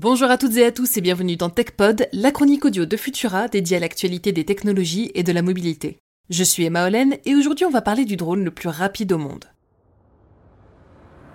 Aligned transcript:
Bonjour 0.00 0.30
à 0.30 0.38
toutes 0.38 0.56
et 0.56 0.64
à 0.64 0.70
tous 0.70 0.96
et 0.96 1.00
bienvenue 1.00 1.34
dans 1.34 1.50
TechPod, 1.50 2.06
la 2.12 2.30
chronique 2.30 2.64
audio 2.64 2.86
de 2.86 2.96
Futura 2.96 3.48
dédiée 3.48 3.78
à 3.78 3.80
l'actualité 3.80 4.30
des 4.30 4.44
technologies 4.44 5.10
et 5.16 5.24
de 5.24 5.32
la 5.32 5.42
mobilité. 5.42 5.98
Je 6.30 6.44
suis 6.44 6.62
Emma 6.62 6.86
Hollen 6.86 7.16
et 7.24 7.34
aujourd'hui 7.34 7.64
on 7.64 7.70
va 7.70 7.82
parler 7.82 8.04
du 8.04 8.16
drone 8.16 8.44
le 8.44 8.52
plus 8.52 8.68
rapide 8.68 9.10
au 9.10 9.18
monde. 9.18 9.46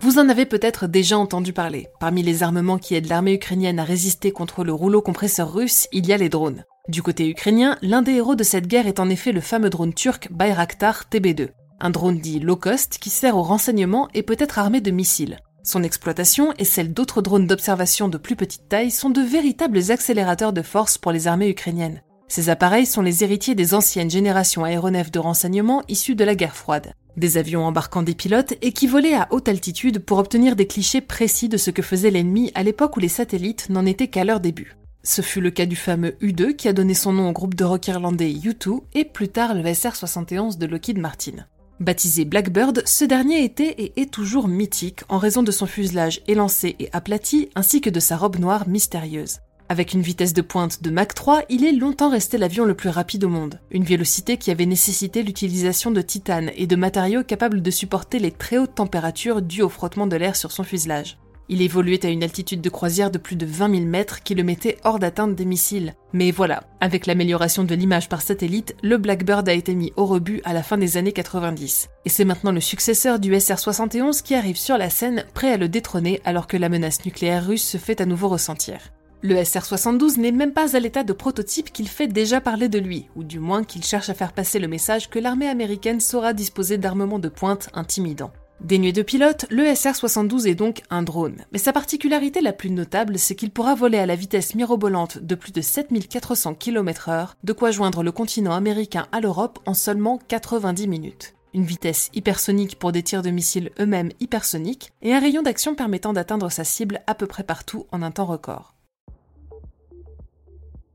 Vous 0.00 0.20
en 0.20 0.28
avez 0.28 0.46
peut-être 0.46 0.86
déjà 0.86 1.18
entendu 1.18 1.52
parler. 1.52 1.88
Parmi 1.98 2.22
les 2.22 2.44
armements 2.44 2.78
qui 2.78 2.94
aident 2.94 3.08
l'armée 3.08 3.34
ukrainienne 3.34 3.80
à 3.80 3.84
résister 3.84 4.30
contre 4.30 4.62
le 4.62 4.72
rouleau 4.72 5.02
compresseur 5.02 5.52
russe, 5.52 5.88
il 5.90 6.06
y 6.06 6.12
a 6.12 6.16
les 6.16 6.28
drones. 6.28 6.62
Du 6.86 7.02
côté 7.02 7.28
ukrainien, 7.28 7.76
l'un 7.82 8.02
des 8.02 8.12
héros 8.12 8.36
de 8.36 8.44
cette 8.44 8.68
guerre 8.68 8.86
est 8.86 9.00
en 9.00 9.10
effet 9.10 9.32
le 9.32 9.40
fameux 9.40 9.68
drone 9.68 9.94
turc 9.94 10.28
Bayraktar 10.30 11.06
TB2, 11.10 11.48
un 11.80 11.90
drone 11.90 12.20
dit 12.20 12.38
low 12.38 12.54
cost 12.54 12.98
qui 12.98 13.10
sert 13.10 13.36
au 13.36 13.42
renseignement 13.42 14.08
et 14.14 14.22
peut 14.22 14.36
être 14.38 14.60
armé 14.60 14.80
de 14.80 14.92
missiles. 14.92 15.40
Son 15.64 15.82
exploitation 15.82 16.52
et 16.58 16.64
celle 16.64 16.92
d'autres 16.92 17.22
drones 17.22 17.46
d'observation 17.46 18.08
de 18.08 18.18
plus 18.18 18.36
petite 18.36 18.68
taille 18.68 18.90
sont 18.90 19.08
de 19.08 19.22
véritables 19.22 19.90
accélérateurs 19.90 20.52
de 20.52 20.60
force 20.60 20.98
pour 20.98 21.10
les 21.10 21.26
armées 21.26 21.48
ukrainiennes. 21.48 22.02
Ces 22.28 22.50
appareils 22.50 22.84
sont 22.84 23.00
les 23.00 23.24
héritiers 23.24 23.54
des 23.54 23.72
anciennes 23.72 24.10
générations 24.10 24.64
aéronefs 24.64 25.10
de 25.10 25.18
renseignement 25.18 25.82
issues 25.88 26.16
de 26.16 26.24
la 26.24 26.34
guerre 26.34 26.54
froide. 26.54 26.92
Des 27.16 27.38
avions 27.38 27.64
embarquant 27.64 28.02
des 28.02 28.14
pilotes 28.14 28.52
et 28.60 28.72
qui 28.72 28.86
volaient 28.86 29.14
à 29.14 29.26
haute 29.30 29.48
altitude 29.48 30.00
pour 30.00 30.18
obtenir 30.18 30.54
des 30.54 30.66
clichés 30.66 31.00
précis 31.00 31.48
de 31.48 31.56
ce 31.56 31.70
que 31.70 31.82
faisait 31.82 32.10
l'ennemi 32.10 32.52
à 32.54 32.62
l'époque 32.62 32.98
où 32.98 33.00
les 33.00 33.08
satellites 33.08 33.70
n'en 33.70 33.86
étaient 33.86 34.08
qu'à 34.08 34.24
leur 34.24 34.40
début. 34.40 34.76
Ce 35.02 35.22
fut 35.22 35.40
le 35.40 35.50
cas 35.50 35.66
du 35.66 35.76
fameux 35.76 36.16
U-2 36.20 36.56
qui 36.56 36.68
a 36.68 36.74
donné 36.74 36.92
son 36.92 37.12
nom 37.12 37.30
au 37.30 37.32
groupe 37.32 37.54
de 37.54 37.64
rock 37.64 37.86
irlandais 37.88 38.32
U2 38.32 38.80
et 38.92 39.04
plus 39.04 39.28
tard 39.28 39.54
le 39.54 39.62
SR-71 39.62 40.58
de 40.58 40.66
Lockheed 40.66 40.98
Martin. 40.98 41.46
Baptisé 41.80 42.24
Blackbird, 42.24 42.82
ce 42.86 43.04
dernier 43.04 43.42
était 43.42 43.74
et 43.78 44.00
est 44.00 44.10
toujours 44.10 44.46
mythique 44.46 45.00
en 45.08 45.18
raison 45.18 45.42
de 45.42 45.50
son 45.50 45.66
fuselage 45.66 46.20
élancé 46.28 46.76
et 46.78 46.88
aplati 46.92 47.50
ainsi 47.56 47.80
que 47.80 47.90
de 47.90 47.98
sa 47.98 48.16
robe 48.16 48.38
noire 48.38 48.68
mystérieuse. 48.68 49.40
Avec 49.68 49.92
une 49.92 50.02
vitesse 50.02 50.34
de 50.34 50.42
pointe 50.42 50.82
de 50.84 50.90
Mach 50.90 51.14
3, 51.14 51.42
il 51.48 51.64
est 51.64 51.72
longtemps 51.72 52.10
resté 52.10 52.38
l'avion 52.38 52.64
le 52.64 52.74
plus 52.74 52.90
rapide 52.90 53.24
au 53.24 53.28
monde, 53.28 53.60
une 53.72 53.82
vélocité 53.82 54.36
qui 54.36 54.52
avait 54.52 54.66
nécessité 54.66 55.24
l'utilisation 55.24 55.90
de 55.90 56.00
titane 56.00 56.52
et 56.54 56.68
de 56.68 56.76
matériaux 56.76 57.24
capables 57.24 57.60
de 57.60 57.70
supporter 57.72 58.20
les 58.20 58.30
très 58.30 58.58
hautes 58.58 58.76
températures 58.76 59.42
dues 59.42 59.62
au 59.62 59.68
frottement 59.68 60.06
de 60.06 60.16
l'air 60.16 60.36
sur 60.36 60.52
son 60.52 60.62
fuselage. 60.62 61.18
Il 61.48 61.60
évoluait 61.60 62.06
à 62.06 62.08
une 62.08 62.22
altitude 62.22 62.62
de 62.62 62.70
croisière 62.70 63.10
de 63.10 63.18
plus 63.18 63.36
de 63.36 63.44
20 63.44 63.70
000 63.76 63.84
mètres 63.84 64.22
qui 64.22 64.34
le 64.34 64.42
mettait 64.42 64.78
hors 64.84 64.98
d'atteinte 64.98 65.34
des 65.34 65.44
missiles. 65.44 65.94
Mais 66.12 66.30
voilà, 66.30 66.64
avec 66.80 67.06
l'amélioration 67.06 67.64
de 67.64 67.74
l'image 67.74 68.08
par 68.08 68.22
satellite, 68.22 68.74
le 68.82 68.96
Blackbird 68.96 69.48
a 69.48 69.52
été 69.52 69.74
mis 69.74 69.92
au 69.96 70.06
rebut 70.06 70.40
à 70.44 70.54
la 70.54 70.62
fin 70.62 70.78
des 70.78 70.96
années 70.96 71.12
90. 71.12 71.90
Et 72.06 72.08
c'est 72.08 72.24
maintenant 72.24 72.52
le 72.52 72.60
successeur 72.60 73.18
du 73.18 73.32
SR-71 73.32 74.22
qui 74.22 74.34
arrive 74.34 74.56
sur 74.56 74.78
la 74.78 74.88
scène, 74.88 75.24
prêt 75.34 75.52
à 75.52 75.58
le 75.58 75.68
détrôner 75.68 76.20
alors 76.24 76.46
que 76.46 76.56
la 76.56 76.70
menace 76.70 77.04
nucléaire 77.04 77.46
russe 77.46 77.66
se 77.66 77.78
fait 77.78 78.00
à 78.00 78.06
nouveau 78.06 78.28
ressentir. 78.28 78.78
Le 79.26 79.36
SR-72 79.36 80.18
n'est 80.18 80.32
même 80.32 80.52
pas 80.52 80.76
à 80.76 80.80
l'état 80.80 81.02
de 81.02 81.14
prototype 81.14 81.72
qu'il 81.72 81.88
fait 81.88 82.08
déjà 82.08 82.42
parler 82.42 82.68
de 82.68 82.78
lui, 82.78 83.08
ou 83.16 83.24
du 83.24 83.38
moins 83.38 83.64
qu'il 83.64 83.82
cherche 83.82 84.10
à 84.10 84.14
faire 84.14 84.34
passer 84.34 84.58
le 84.58 84.68
message 84.68 85.08
que 85.08 85.18
l'armée 85.18 85.48
américaine 85.48 86.00
saura 86.00 86.34
disposer 86.34 86.76
d'armements 86.76 87.18
de 87.18 87.30
pointe 87.30 87.70
intimidants. 87.72 88.32
Dénué 88.64 88.92
de 88.92 89.02
pilote, 89.02 89.44
le 89.50 89.64
SR-72 89.64 90.48
est 90.48 90.54
donc 90.54 90.84
un 90.88 91.02
drone. 91.02 91.44
Mais 91.52 91.58
sa 91.58 91.74
particularité 91.74 92.40
la 92.40 92.54
plus 92.54 92.70
notable, 92.70 93.18
c'est 93.18 93.34
qu'il 93.34 93.50
pourra 93.50 93.74
voler 93.74 93.98
à 93.98 94.06
la 94.06 94.16
vitesse 94.16 94.54
mirobolante 94.54 95.18
de 95.18 95.34
plus 95.34 95.52
de 95.52 95.60
7400 95.60 96.54
km/h, 96.54 97.34
de 97.44 97.52
quoi 97.52 97.70
joindre 97.72 98.02
le 98.02 98.10
continent 98.10 98.54
américain 98.54 99.06
à 99.12 99.20
l'Europe 99.20 99.58
en 99.66 99.74
seulement 99.74 100.18
90 100.28 100.88
minutes. 100.88 101.34
Une 101.52 101.66
vitesse 101.66 102.08
hypersonique 102.14 102.78
pour 102.78 102.90
des 102.90 103.02
tirs 103.02 103.20
de 103.20 103.28
missiles 103.28 103.70
eux-mêmes 103.78 104.12
hypersoniques, 104.20 104.92
et 105.02 105.12
un 105.12 105.20
rayon 105.20 105.42
d'action 105.42 105.74
permettant 105.74 106.14
d'atteindre 106.14 106.50
sa 106.50 106.64
cible 106.64 107.02
à 107.06 107.14
peu 107.14 107.26
près 107.26 107.44
partout 107.44 107.84
en 107.92 108.00
un 108.00 108.12
temps 108.12 108.24
record. 108.24 108.74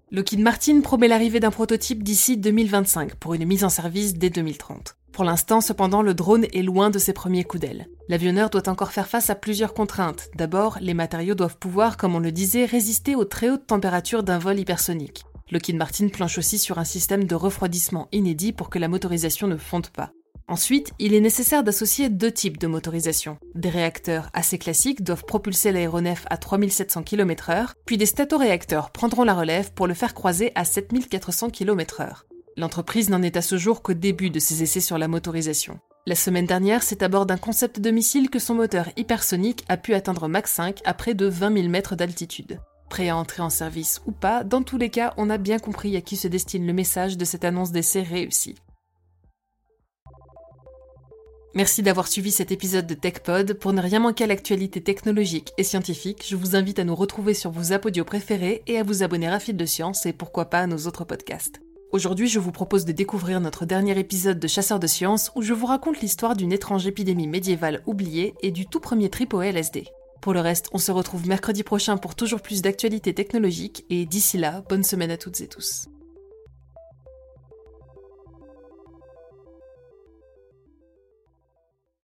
Lockheed 0.09 0.39
Martin 0.39 0.81
promet 0.81 1.07
l'arrivée 1.07 1.39
d'un 1.39 1.51
prototype 1.51 2.01
d'ici 2.01 2.35
2025 2.35 3.13
pour 3.13 3.35
une 3.35 3.45
mise 3.45 3.63
en 3.63 3.69
service 3.69 4.15
dès 4.15 4.31
2030. 4.31 4.95
Pour 5.19 5.25
l'instant, 5.25 5.59
cependant, 5.59 6.01
le 6.01 6.13
drone 6.13 6.45
est 6.53 6.61
loin 6.61 6.89
de 6.89 6.97
ses 6.97 7.11
premiers 7.11 7.43
coups 7.43 7.59
d'aile. 7.59 7.89
L'avionneur 8.07 8.49
doit 8.49 8.69
encore 8.69 8.93
faire 8.93 9.09
face 9.09 9.29
à 9.29 9.35
plusieurs 9.35 9.73
contraintes. 9.73 10.29
D'abord, 10.37 10.77
les 10.79 10.93
matériaux 10.93 11.35
doivent 11.35 11.57
pouvoir, 11.57 11.97
comme 11.97 12.15
on 12.15 12.19
le 12.19 12.31
disait, 12.31 12.63
résister 12.63 13.17
aux 13.17 13.25
très 13.25 13.49
hautes 13.49 13.67
températures 13.67 14.23
d'un 14.23 14.39
vol 14.39 14.57
hypersonique. 14.57 15.25
Lockheed 15.51 15.75
Martin 15.75 16.07
planche 16.07 16.37
aussi 16.37 16.57
sur 16.57 16.79
un 16.79 16.85
système 16.85 17.25
de 17.25 17.35
refroidissement 17.35 18.07
inédit 18.13 18.53
pour 18.53 18.69
que 18.69 18.79
la 18.79 18.87
motorisation 18.87 19.47
ne 19.47 19.57
fonde 19.57 19.89
pas. 19.89 20.11
Ensuite, 20.47 20.93
il 20.99 21.13
est 21.13 21.19
nécessaire 21.19 21.65
d'associer 21.65 22.07
deux 22.07 22.31
types 22.31 22.57
de 22.57 22.67
motorisation. 22.67 23.39
Des 23.55 23.67
réacteurs 23.67 24.29
assez 24.33 24.57
classiques 24.57 25.03
doivent 25.03 25.25
propulser 25.25 25.73
l'aéronef 25.73 26.27
à 26.29 26.37
3700 26.37 27.03
km/h, 27.03 27.71
puis 27.85 27.97
des 27.97 28.05
statoréacteurs 28.05 28.91
prendront 28.91 29.25
la 29.25 29.33
relève 29.33 29.73
pour 29.73 29.85
le 29.85 29.95
faire 29.95 30.13
croiser 30.13 30.53
à 30.55 30.63
7400 30.63 31.49
km/h. 31.49 32.23
L'entreprise 32.59 33.09
n'en 33.09 33.21
est 33.21 33.37
à 33.37 33.41
ce 33.41 33.57
jour 33.57 33.81
qu'au 33.81 33.93
début 33.93 34.29
de 34.29 34.39
ses 34.39 34.63
essais 34.63 34.81
sur 34.81 34.97
la 34.97 35.07
motorisation. 35.07 35.79
La 36.05 36.15
semaine 36.15 36.45
dernière, 36.45 36.83
c'est 36.83 37.03
à 37.03 37.07
bord 37.07 37.25
d'un 37.25 37.37
concept 37.37 37.79
de 37.79 37.89
missile 37.89 38.29
que 38.29 38.37
son 38.37 38.53
moteur 38.53 38.89
hypersonique 38.97 39.63
a 39.69 39.77
pu 39.77 39.93
atteindre 39.93 40.27
Mach 40.27 40.45
5 40.45 40.81
à 40.83 40.93
près 40.93 41.13
de 41.13 41.25
20 41.25 41.53
000 41.53 41.69
mètres 41.69 41.95
d'altitude. 41.95 42.59
Prêt 42.89 43.07
à 43.07 43.15
entrer 43.15 43.41
en 43.41 43.49
service 43.49 44.01
ou 44.07 44.11
pas, 44.11 44.43
dans 44.43 44.61
tous 44.61 44.77
les 44.77 44.89
cas, 44.89 45.13
on 45.15 45.29
a 45.29 45.37
bien 45.37 45.57
compris 45.57 45.95
à 45.95 46.01
qui 46.01 46.17
se 46.17 46.27
destine 46.27 46.67
le 46.67 46.73
message 46.73 47.15
de 47.15 47.23
cette 47.23 47.45
annonce 47.45 47.71
d'essai 47.71 48.01
réussie. 48.01 48.55
Merci 51.55 51.81
d'avoir 51.81 52.09
suivi 52.09 52.29
cet 52.29 52.51
épisode 52.51 52.87
de 52.87 52.93
TechPod. 52.93 53.53
Pour 53.53 53.71
ne 53.71 53.81
rien 53.81 53.99
manquer 53.99 54.25
à 54.25 54.27
l'actualité 54.27 54.81
technologique 54.81 55.53
et 55.57 55.63
scientifique, 55.63 56.25
je 56.27 56.35
vous 56.35 56.57
invite 56.57 56.79
à 56.79 56.83
nous 56.83 56.95
retrouver 56.95 57.33
sur 57.33 57.51
vos 57.51 57.71
apodios 57.71 58.03
préférés 58.03 58.63
et 58.67 58.77
à 58.77 58.83
vous 58.83 59.01
abonner 59.01 59.29
à 59.29 59.39
Fil 59.39 59.55
de 59.55 59.65
Science 59.65 60.05
et 60.05 60.11
pourquoi 60.11 60.49
pas 60.49 60.59
à 60.59 60.67
nos 60.67 60.87
autres 60.87 61.05
podcasts. 61.05 61.61
Aujourd'hui, 61.91 62.27
je 62.27 62.37
vous 62.37 62.51
propose 62.51 62.85
de 62.85 62.91
découvrir 62.91 63.41
notre 63.41 63.65
dernier 63.65 63.97
épisode 63.97 64.39
de 64.39 64.47
Chasseurs 64.47 64.79
de 64.79 64.85
sciences 64.85 65.31
où 65.33 65.41
je 65.41 65.53
vous 65.53 65.65
raconte 65.65 66.01
l'histoire 66.01 66.35
d'une 66.35 66.51
étrange 66.51 66.85
épidémie 66.85 67.27
médiévale 67.27 67.81
oubliée 67.87 68.35
et 68.43 68.51
du 68.51 68.67
tout 68.67 68.79
premier 68.79 69.09
trip 69.09 69.33
au 69.33 69.41
LSD. 69.41 69.87
Pour 70.21 70.33
le 70.33 70.39
reste, 70.39 70.69
on 70.71 70.77
se 70.77 70.91
retrouve 70.91 71.27
mercredi 71.27 71.63
prochain 71.63 71.97
pour 71.97 72.13
toujours 72.13 72.41
plus 72.41 72.61
d'actualités 72.61 73.15
technologiques 73.15 73.85
et 73.89 74.05
d'ici 74.05 74.37
là, 74.37 74.63
bonne 74.69 74.83
semaine 74.83 75.09
à 75.09 75.17
toutes 75.17 75.41
et 75.41 75.47
tous. 75.47 75.87